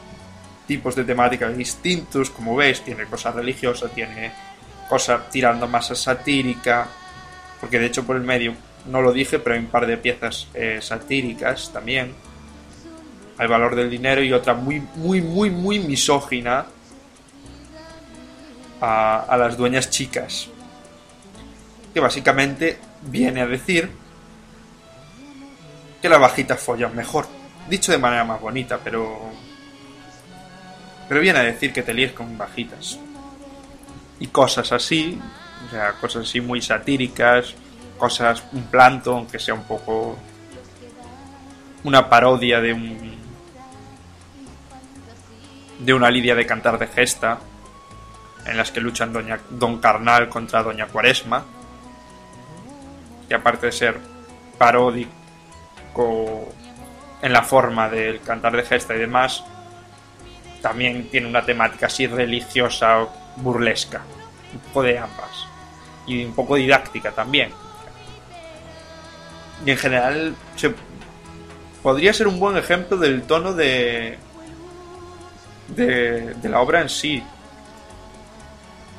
tipos 0.67 0.93
de 0.93 1.05
temática 1.05 1.47
distintos, 1.49 2.29
como 2.29 2.55
veis, 2.55 2.81
tiene 2.81 3.05
cosas 3.05 3.33
religiosas, 3.33 3.91
tiene 3.93 4.31
cosas 4.89 5.29
tirando 5.31 5.67
más 5.67 5.89
a 5.91 5.95
satírica, 5.95 6.87
porque 7.61 7.79
de 7.79 7.85
hecho 7.87 8.03
por 8.03 8.17
el 8.17 8.23
medio 8.23 8.53
no 8.85 9.01
lo 9.01 9.13
dije, 9.13 9.39
pero 9.39 9.55
hay 9.55 9.61
un 9.61 9.67
par 9.67 9.87
de 9.87 9.97
piezas 9.97 10.47
eh, 10.53 10.79
satíricas 10.81 11.71
también. 11.71 12.13
Al 13.39 13.47
valor 13.47 13.75
del 13.75 13.89
dinero 13.89 14.21
y 14.21 14.31
otra 14.31 14.53
muy, 14.53 14.81
muy, 14.95 15.21
muy, 15.21 15.49
muy 15.49 15.79
misógina 15.79 16.67
a, 18.81 19.35
las 19.37 19.57
dueñas 19.57 19.89
chicas. 19.89 20.49
Que 21.93 21.99
básicamente 21.99 22.79
viene 23.01 23.41
a 23.41 23.47
decir 23.47 23.89
que 26.01 26.09
la 26.09 26.17
bajita 26.17 26.55
folla 26.55 26.87
mejor 26.89 27.27
dicho 27.69 27.91
de 27.91 27.97
manera 27.97 28.23
más 28.23 28.41
bonita, 28.41 28.79
pero. 28.83 29.19
Pero 31.07 31.21
viene 31.21 31.39
a 31.39 31.43
decir 31.43 31.73
que 31.73 31.81
te 31.81 31.93
líes 31.93 32.13
con 32.13 32.37
bajitas. 32.37 32.99
Y 34.19 34.27
cosas 34.27 34.71
así, 34.71 35.19
o 35.67 35.71
sea, 35.71 35.93
cosas 35.93 36.27
así 36.27 36.41
muy 36.41 36.61
satíricas, 36.61 37.55
cosas, 37.97 38.43
un 38.51 38.63
planto, 38.63 39.15
aunque 39.15 39.39
sea 39.39 39.53
un 39.53 39.63
poco. 39.63 40.17
Una 41.83 42.09
parodia 42.09 42.59
de 42.59 42.73
un. 42.73 43.18
De 45.79 45.93
una 45.93 46.11
lidia 46.11 46.35
de 46.35 46.45
cantar 46.45 46.77
de 46.77 46.87
gesta, 46.87 47.39
en 48.45 48.57
las 48.57 48.71
que 48.71 48.81
luchan 48.81 49.13
Doña, 49.13 49.39
Don 49.49 49.79
Carnal 49.79 50.29
contra 50.29 50.63
Doña 50.63 50.87
Cuaresma, 50.87 51.45
que 53.27 53.35
aparte 53.35 53.67
de 53.67 53.71
ser 53.71 53.97
paródico 54.57 55.09
en 57.21 57.33
la 57.33 57.43
forma 57.43 57.89
del 57.89 58.21
cantar 58.21 58.55
de 58.55 58.63
gesta 58.63 58.95
y 58.95 58.99
demás, 58.99 59.43
también 60.61 61.09
tiene 61.09 61.27
una 61.27 61.45
temática 61.45 61.85
así 61.85 62.07
religiosa, 62.07 63.05
burlesca, 63.37 64.01
un 64.53 64.59
poco 64.59 64.83
de 64.83 64.99
ambas, 64.99 65.47
y 66.05 66.25
un 66.25 66.33
poco 66.33 66.55
didáctica 66.55 67.11
también. 67.11 67.51
Y 69.65 69.71
en 69.71 69.77
general 69.77 70.35
podría 71.83 72.13
ser 72.13 72.27
un 72.27 72.39
buen 72.39 72.57
ejemplo 72.57 72.97
del 72.97 73.23
tono 73.23 73.53
de, 73.53 74.17
de, 75.75 76.35
la 76.43 76.61
obra 76.61 76.81
en 76.81 76.89
sí. 76.89 77.23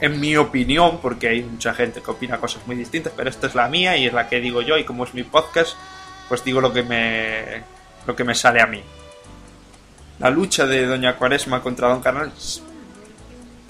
En 0.01 0.19
mi 0.19 0.37
opinión, 0.37 0.99
porque 1.01 1.29
hay 1.29 1.43
mucha 1.43 1.75
gente 1.75 2.01
que 2.01 2.11
opina 2.11 2.39
cosas 2.39 2.67
muy 2.67 2.77
distintas, 2.77 3.13
pero 3.15 3.29
esta 3.29 3.47
es 3.49 3.55
la 3.55 3.69
mía 3.69 3.97
y 3.97 4.07
es 4.07 4.13
la 4.13 4.29
que 4.29 4.41
digo 4.41 4.63
yo, 4.63 4.79
y 4.79 4.85
como 4.85 5.05
es 5.05 5.13
mi 5.13 5.25
podcast, 5.25 5.77
pues 6.29 6.43
digo 6.43 6.61
lo 6.61 6.73
que 6.73 6.83
me, 6.83 7.63
lo 8.07 8.17
que 8.17 8.25
me 8.25 8.35
sale 8.35 8.63
a 8.63 8.67
mí. 8.67 8.83
La 10.19 10.31
lucha 10.31 10.67
de 10.67 10.87
Doña 10.87 11.17
Cuaresma 11.17 11.63
contra 11.63 11.89
Don 11.89 12.01
Carnal 12.01 12.33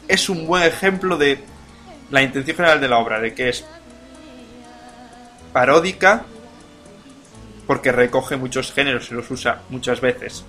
es 0.07 0.28
un 0.28 0.47
buen 0.47 0.62
ejemplo 0.62 1.16
de 1.16 1.42
la 2.11 2.23
intención 2.23 2.57
general 2.57 2.80
de 2.80 2.88
la 2.88 2.99
obra, 2.99 3.21
de 3.21 3.35
que 3.35 3.49
es 3.49 3.64
paródica, 5.52 6.25
porque 7.66 7.92
recoge 7.92 8.37
muchos 8.37 8.73
géneros 8.73 9.11
y 9.11 9.14
los 9.14 9.30
usa 9.30 9.62
muchas 9.69 10.00
veces 10.00 10.45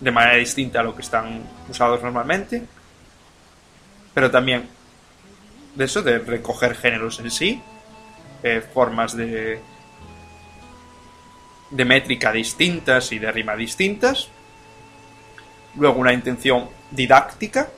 de 0.00 0.10
manera 0.10 0.36
distinta 0.36 0.80
a 0.80 0.82
lo 0.82 0.94
que 0.94 1.02
están 1.02 1.42
usados 1.68 2.02
normalmente, 2.02 2.62
pero 4.14 4.30
también 4.30 4.68
de 5.74 5.84
eso, 5.84 6.02
de 6.02 6.18
recoger 6.18 6.74
géneros 6.74 7.20
en 7.20 7.30
sí, 7.30 7.62
eh, 8.42 8.62
formas 8.72 9.16
de, 9.16 9.60
de 11.70 11.84
métrica 11.84 12.32
distintas 12.32 13.12
y 13.12 13.18
de 13.18 13.30
rima 13.30 13.54
distintas, 13.54 14.28
luego 15.76 16.00
una 16.00 16.12
intención 16.12 16.68
didáctica, 16.90 17.68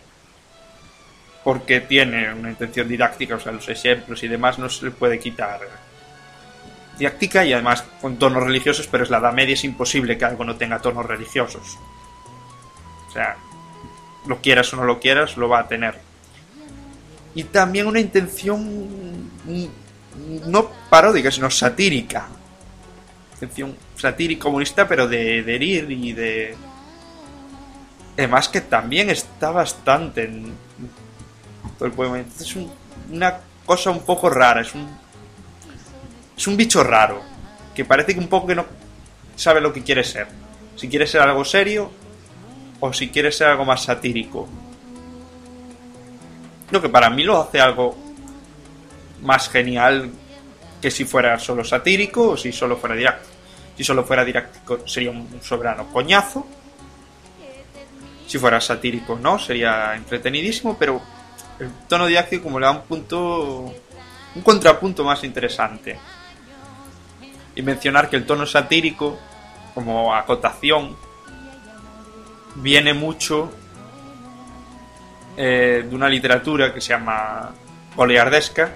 porque 1.45 1.81
tiene 1.81 2.33
una 2.33 2.50
intención 2.50 2.88
didáctica, 2.88 3.35
o 3.35 3.41
sea, 3.41 3.52
los 3.52 3.69
ejemplos 3.69 4.23
y 4.23 4.29
demás 4.29 4.59
no 4.59 4.69
se 4.69 4.87
le 4.87 4.91
puede 4.93 5.19
quitar 5.19 5.61
didáctica 6.99 7.45
y 7.45 7.52
además 7.52 7.85
con 8.00 8.17
tonos 8.17 8.43
religiosos, 8.43 8.87
pero 8.87 9.05
es 9.05 9.11
la 9.11 9.19
Edad 9.19 9.33
Media, 9.33 9.55
es 9.55 9.64
imposible 9.64 10.17
que 10.17 10.25
algo 10.25 10.45
no 10.45 10.57
tenga 10.57 10.79
tonos 10.79 11.05
religiosos. 11.05 11.79
O 13.12 13.14
sea, 13.14 13.37
lo 14.26 14.40
quieras 14.40 14.73
o 14.73 14.76
no 14.76 14.85
lo 14.85 14.99
quieras, 14.99 15.37
lo 15.37 15.50
va 15.50 15.59
a 15.59 15.69
tener. 15.69 15.99
Y 17.35 17.45
también 17.45 17.87
una 17.87 18.00
intención 18.00 19.31
no 20.47 20.71
paródica, 20.88 21.31
sino 21.31 21.50
satírica. 21.50 22.26
Intención 23.35 23.76
satírica 23.97 24.45
comunista, 24.45 24.88
pero 24.88 25.07
de, 25.07 25.40
herir 25.40 25.90
y 25.90 26.14
de... 26.14 26.57
Además 28.16 28.49
que 28.49 28.62
también 28.62 29.11
está 29.11 29.50
bastante 29.50 30.25
en 30.25 30.54
todo 31.78 31.87
el 31.87 31.92
poema. 31.92 32.19
Es 32.19 32.57
una 33.11 33.40
cosa 33.66 33.90
un 33.90 34.07
poco 34.07 34.31
rara, 34.31 34.62
es 34.62 34.75
un... 34.75 34.88
Es 36.35 36.47
un 36.47 36.57
bicho 36.57 36.83
raro, 36.83 37.21
que 37.75 37.85
parece 37.85 38.14
que 38.14 38.21
un 38.21 38.28
poco 38.28 38.47
que 38.47 38.54
no 38.54 38.64
sabe 39.37 39.61
lo 39.61 39.71
que 39.71 39.83
quiere 39.83 40.02
ser. 40.02 40.28
Si 40.76 40.88
quiere 40.88 41.07
ser 41.07 41.21
algo 41.21 41.45
serio 41.45 41.90
o 42.84 42.92
si 42.92 43.10
quiere 43.10 43.30
ser 43.30 43.46
algo 43.46 43.64
más 43.64 43.84
satírico. 43.84 44.48
Lo 46.68 46.82
que 46.82 46.88
para 46.88 47.08
mí 47.10 47.22
lo 47.22 47.40
hace 47.40 47.60
algo 47.60 47.96
más 49.22 49.48
genial 49.48 50.10
que 50.80 50.90
si 50.90 51.04
fuera 51.04 51.38
solo 51.38 51.62
satírico 51.62 52.30
o 52.30 52.36
si 52.36 52.50
solo 52.50 52.76
fuera 52.76 52.96
didáctico. 52.96 53.30
Si 53.76 53.84
solo 53.84 54.02
fuera 54.04 54.24
didáctico 54.24 54.86
sería 54.88 55.12
un 55.12 55.40
soberano 55.40 55.92
coñazo. 55.92 56.44
Si 58.26 58.36
fuera 58.36 58.60
satírico 58.60 59.16
no, 59.16 59.38
sería 59.38 59.94
entretenidísimo, 59.94 60.76
pero 60.76 61.00
el 61.60 61.70
tono 61.86 62.06
didáctico 62.06 62.42
como 62.42 62.58
le 62.58 62.66
da 62.66 62.72
un 62.72 62.82
punto 62.82 63.72
un 64.34 64.42
contrapunto 64.42 65.04
más 65.04 65.22
interesante. 65.22 65.96
Y 67.54 67.62
mencionar 67.62 68.10
que 68.10 68.16
el 68.16 68.26
tono 68.26 68.44
satírico 68.44 69.16
como 69.72 70.12
acotación 70.12 70.96
viene 72.56 72.94
mucho 72.94 73.50
eh, 75.37 75.87
de 75.88 75.94
una 75.94 76.09
literatura 76.09 76.75
que 76.75 76.80
se 76.80 76.90
llama 76.90 77.50
goliardesca 77.97 78.71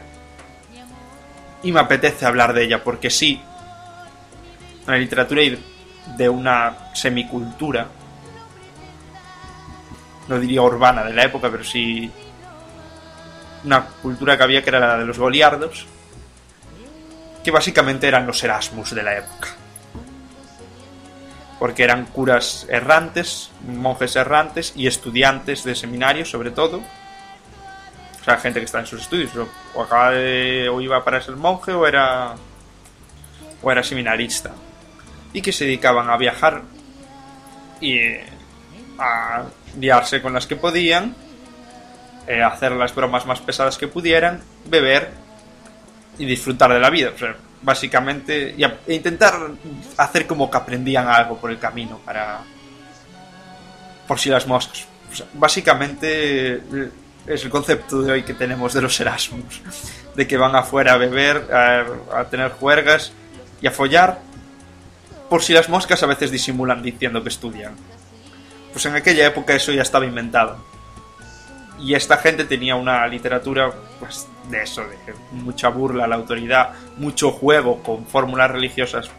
y 1.62 1.72
me 1.72 1.80
apetece 1.80 2.26
hablar 2.26 2.52
de 2.52 2.64
ella 2.64 2.82
porque 2.82 3.10
sí, 3.10 3.40
una 4.86 4.96
literatura 4.96 5.42
de 6.16 6.28
una 6.28 6.94
semicultura, 6.94 7.88
no 10.28 10.38
diría 10.38 10.62
urbana 10.62 11.04
de 11.04 11.12
la 11.12 11.24
época, 11.24 11.50
pero 11.50 11.64
sí 11.64 12.10
una 13.64 13.84
cultura 13.84 14.36
que 14.36 14.44
había 14.44 14.62
que 14.62 14.70
era 14.70 14.78
la 14.78 14.98
de 14.98 15.04
los 15.04 15.18
goliardos, 15.18 15.86
que 17.42 17.50
básicamente 17.50 18.06
eran 18.06 18.26
los 18.26 18.42
Erasmus 18.42 18.94
de 18.94 19.02
la 19.02 19.18
época 19.18 19.65
porque 21.58 21.84
eran 21.84 22.06
curas 22.06 22.66
errantes, 22.68 23.50
monjes 23.66 24.16
errantes 24.16 24.72
y 24.76 24.86
estudiantes 24.86 25.64
de 25.64 25.74
seminarios 25.74 26.30
sobre 26.30 26.50
todo. 26.50 26.82
O 28.20 28.24
sea, 28.24 28.38
gente 28.38 28.58
que 28.58 28.64
está 28.64 28.80
en 28.80 28.86
sus 28.86 29.02
estudios, 29.02 29.30
o 29.74 29.82
acaba 29.82 30.10
de, 30.10 30.68
o 30.68 30.80
iba 30.80 31.04
para 31.04 31.20
ser 31.20 31.36
monje 31.36 31.72
o 31.72 31.86
era 31.86 32.34
o 33.62 33.72
era 33.72 33.82
seminarista 33.82 34.52
y 35.32 35.42
que 35.42 35.52
se 35.52 35.64
dedicaban 35.64 36.10
a 36.10 36.16
viajar 36.16 36.62
y 37.80 38.00
a 38.98 39.44
liarse 39.78 40.22
con 40.22 40.32
las 40.32 40.46
que 40.46 40.56
podían, 40.56 41.14
eh, 42.26 42.42
hacer 42.42 42.72
las 42.72 42.94
bromas 42.94 43.26
más 43.26 43.40
pesadas 43.40 43.76
que 43.78 43.86
pudieran, 43.86 44.42
beber 44.66 45.10
y 46.18 46.24
disfrutar 46.24 46.72
de 46.72 46.80
la 46.80 46.90
vida. 46.90 47.12
O 47.14 47.18
sea, 47.18 47.36
básicamente, 47.66 48.54
y 48.56 48.62
e 48.62 48.94
intentar 48.94 49.34
hacer 49.96 50.24
como 50.24 50.48
que 50.48 50.56
aprendían 50.56 51.08
algo 51.08 51.36
por 51.36 51.50
el 51.50 51.58
camino 51.58 51.98
para... 52.04 52.38
por 54.06 54.20
si 54.20 54.30
las 54.30 54.46
moscas. 54.46 54.86
básicamente 55.34 56.62
es 57.26 57.44
el 57.44 57.50
concepto 57.50 58.02
de 58.02 58.12
hoy 58.12 58.22
que 58.22 58.34
tenemos 58.34 58.72
de 58.72 58.82
los 58.82 59.00
Erasmus, 59.00 59.62
de 60.14 60.28
que 60.28 60.36
van 60.36 60.54
afuera 60.54 60.92
a 60.92 60.96
beber, 60.96 61.52
a, 61.52 62.20
a 62.20 62.24
tener 62.26 62.52
juergas 62.52 63.10
y 63.60 63.66
a 63.66 63.72
follar, 63.72 64.20
por 65.28 65.42
si 65.42 65.52
las 65.52 65.68
moscas 65.68 66.00
a 66.04 66.06
veces 66.06 66.30
disimulan 66.30 66.84
diciendo 66.84 67.20
que 67.24 67.30
estudian. 67.30 67.74
Pues 68.72 68.86
en 68.86 68.94
aquella 68.94 69.26
época 69.26 69.56
eso 69.56 69.72
ya 69.72 69.82
estaba 69.82 70.06
inventado. 70.06 70.64
Y 71.78 71.94
esta 71.94 72.16
gente 72.16 72.44
tenía 72.44 72.74
una 72.74 73.06
literatura 73.06 73.72
pues, 74.00 74.26
de 74.48 74.62
eso, 74.62 74.82
de 74.82 74.96
mucha 75.32 75.68
burla 75.68 76.04
a 76.04 76.06
la 76.06 76.16
autoridad, 76.16 76.70
mucho 76.96 77.30
juego 77.30 77.82
con 77.82 78.06
fórmulas 78.06 78.50
religiosas 78.50 79.10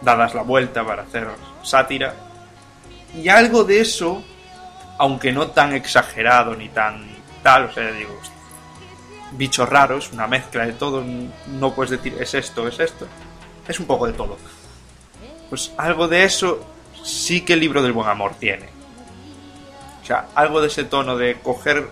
dadas 0.00 0.34
la 0.34 0.42
vuelta 0.42 0.84
para 0.84 1.02
hacer 1.02 1.28
sátira. 1.62 2.14
Y 3.14 3.28
algo 3.28 3.64
de 3.64 3.80
eso, 3.80 4.22
aunque 4.98 5.32
no 5.32 5.48
tan 5.48 5.72
exagerado 5.72 6.54
ni 6.54 6.68
tan 6.68 7.06
tal, 7.42 7.64
o 7.64 7.72
sea, 7.72 7.90
digo, 7.92 8.18
bichos 9.32 9.68
raros, 9.68 10.12
una 10.12 10.26
mezcla 10.26 10.66
de 10.66 10.72
todo, 10.72 11.04
no 11.46 11.74
puedes 11.74 11.90
decir 11.90 12.16
es 12.20 12.34
esto, 12.34 12.66
es 12.68 12.78
esto, 12.80 13.06
es 13.66 13.80
un 13.80 13.86
poco 13.86 14.06
de 14.06 14.12
todo. 14.12 14.36
Pues 15.48 15.72
algo 15.76 16.08
de 16.08 16.24
eso 16.24 16.64
sí 17.02 17.40
que 17.40 17.54
el 17.54 17.60
libro 17.60 17.82
del 17.82 17.92
buen 17.92 18.08
amor 18.08 18.34
tiene. 18.38 18.77
Sea, 20.08 20.28
algo 20.34 20.62
de 20.62 20.68
ese 20.68 20.84
tono 20.84 21.18
de 21.18 21.38
coger 21.42 21.86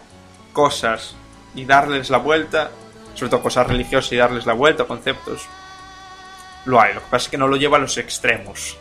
cosas 0.54 1.14
y 1.54 1.66
darles 1.66 2.08
la 2.08 2.16
vuelta, 2.16 2.70
sobre 3.14 3.28
todo 3.28 3.42
cosas 3.42 3.66
religiosas 3.66 4.10
y 4.10 4.16
darles 4.16 4.46
la 4.46 4.54
vuelta, 4.54 4.84
conceptos, 4.84 5.42
lo 6.64 6.80
hay. 6.80 6.94
Lo 6.94 7.00
que 7.00 7.10
pasa 7.10 7.24
es 7.24 7.28
que 7.28 7.36
no 7.36 7.46
lo 7.46 7.58
lleva 7.58 7.76
a 7.76 7.80
los 7.80 7.98
extremos. 7.98 8.78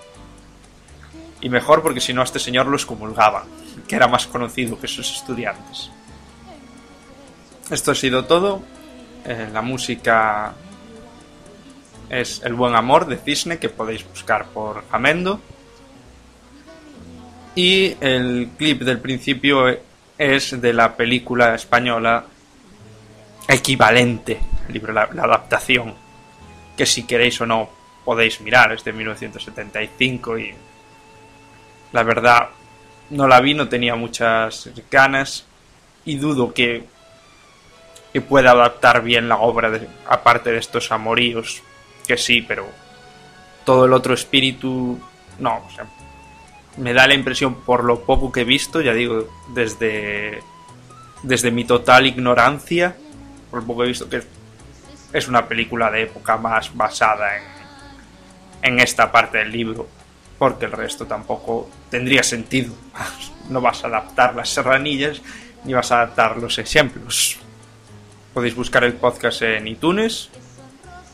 Y 1.42 1.50
mejor 1.50 1.82
porque 1.82 2.00
si 2.00 2.14
no 2.14 2.24
este 2.24 2.40
señor 2.40 2.68
lo 2.68 2.78
excomulgaban, 2.78 3.44
que 3.90 3.98
era 3.98 4.08
más 4.08 4.26
conocido 4.26 4.80
que 4.80 4.88
sus 4.88 5.12
estudiantes. 5.12 5.92
Esto 7.70 7.92
ha 7.92 7.96
sido 7.96 8.24
todo. 8.24 8.62
Eh, 9.26 9.50
la 9.52 9.62
música 9.62 10.54
es 12.08 12.42
El 12.42 12.54
buen 12.54 12.74
amor 12.74 13.06
de 13.06 13.18
Cisne, 13.18 13.60
que 13.60 13.68
podéis 13.68 14.08
buscar 14.08 14.46
por 14.46 14.86
Amendo. 14.94 15.42
Y 17.56 17.96
el 18.02 18.50
clip 18.58 18.82
del 18.82 19.00
principio 19.00 19.66
es 20.18 20.62
de 20.62 20.74
la 20.74 20.96
película 20.96 21.56
española 21.56 22.26
equivalente 23.48 24.40
la, 24.94 25.04
adaptación, 25.04 25.94
que 26.76 26.86
si 26.86 27.06
queréis 27.06 27.40
o 27.42 27.46
no 27.46 27.70
podéis 28.04 28.42
mirar, 28.42 28.74
es 28.74 28.84
de 28.84 28.94
1975 28.94 30.38
y 30.40 30.54
la 31.92 32.04
verdad 32.04 32.50
no 33.10 33.28
la 33.28 33.40
vi, 33.40 33.54
no 33.54 33.68
tenía 33.70 33.96
muchas 33.96 34.70
ganas 34.92 35.46
y 36.04 36.18
dudo 36.18 36.54
que, 36.54 36.84
que 38.14 38.22
pueda 38.22 38.52
adaptar 38.52 39.02
bien 39.04 39.30
la 39.30 39.38
obra, 39.38 39.70
de, 39.72 39.88
aparte 40.08 40.52
de 40.52 40.58
estos 40.58 40.92
amoríos, 40.92 41.62
que 42.08 42.18
sí, 42.18 42.42
pero 42.42 42.68
todo 43.64 43.86
el 43.86 43.94
otro 43.94 44.14
espíritu, 44.14 45.00
no, 45.40 45.68
sea, 45.74 45.86
me 46.78 46.94
da 46.94 47.08
la 47.08 47.14
impresión 47.14 47.56
por 47.56 47.84
lo 47.84 48.02
poco 48.02 48.32
que 48.32 48.42
he 48.42 48.46
visto, 48.46 48.82
ya 48.82 48.94
digo, 48.94 49.28
desde, 49.50 50.42
desde 51.24 51.52
mi 51.52 51.66
total 51.66 52.06
ignorancia, 52.06 52.96
por 53.52 53.66
poco 53.66 53.84
he 53.84 53.88
visto 53.88 54.10
que 54.10 54.24
es 55.14 55.28
una 55.28 55.48
película 55.48 55.90
de 55.90 56.04
época 56.04 56.38
más 56.38 56.76
basada 56.76 57.38
en, 57.38 57.44
en 58.62 58.80
esta 58.80 59.12
parte 59.12 59.38
del 59.38 59.52
libro, 59.52 59.88
porque 60.38 60.66
el 60.66 60.72
resto 60.72 61.06
tampoco 61.06 61.70
tendría 61.90 62.24
sentido. 62.24 62.74
No 63.48 63.62
vas 63.62 63.84
a 63.84 63.88
adaptar 63.88 64.36
las 64.36 64.50
serranillas 64.50 65.22
ni 65.66 65.74
vas 65.74 65.92
a 65.92 66.02
adaptar 66.02 66.38
los 66.38 66.58
ejemplos. 66.58 67.38
Podéis 68.34 68.56
buscar 68.56 68.84
el 68.84 68.94
podcast 68.94 69.42
en 69.44 69.68
iTunes, 69.68 70.30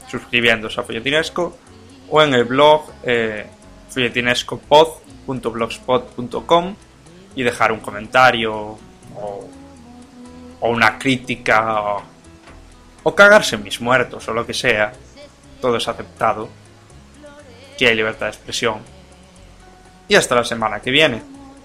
suscribiéndose 0.10 0.80
a 0.80 0.84
Folletinesco, 0.84 1.58
o 2.10 2.22
en 2.22 2.34
el 2.34 2.44
blog 2.44 2.90
eh, 3.04 3.48
folletinescopod.blogspot.com 5.26 6.76
y 7.36 7.44
dejar 7.44 7.72
un 7.72 7.80
comentario 7.80 8.54
o, 8.54 9.50
o 10.60 10.70
una 10.70 10.98
crítica 10.98 11.98
o 13.04 13.16
cagarse 13.16 13.56
en 13.56 13.64
mis 13.64 13.82
muertos 13.82 14.28
o 14.28 14.34
lo 14.34 14.46
que 14.46 14.54
sea, 14.54 14.94
todo 15.60 15.78
es 15.78 15.88
aceptado. 15.88 16.50
aquí 17.74 17.86
hay 17.86 17.96
libertad 17.96 18.28
de 18.28 18.32
expresión. 18.32 18.80
Y 20.08 20.16
hasta 20.16 20.36
la 20.36 20.44
semana 20.44 20.80
que 20.82 20.92
viene. 20.92 21.22